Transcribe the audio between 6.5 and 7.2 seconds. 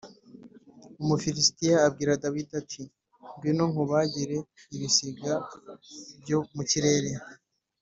mu kirere